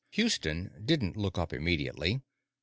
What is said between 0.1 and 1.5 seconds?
_Houston didn't look